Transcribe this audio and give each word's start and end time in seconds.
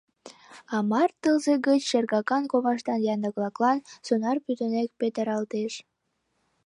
А 0.75 0.77
март 0.91 1.13
тылзе 1.21 1.53
гыч 1.67 1.81
шергакан 1.91 2.43
коваштан 2.51 2.99
янлык-влаклан 3.13 3.77
сонар 4.05 4.37
пӱтынек 4.45 4.89
петыралтеш. 4.99 5.73